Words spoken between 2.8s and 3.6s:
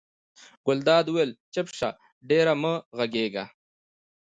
غږېږه.